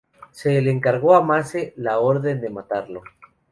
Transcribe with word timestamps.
Se 0.31 0.59
le 0.61 0.71
encargó 0.71 1.13
a 1.13 1.21
"Mace" 1.21 1.75
la 1.77 1.99
orden 1.99 2.41
de 2.41 2.49
matarlo. 2.49 3.03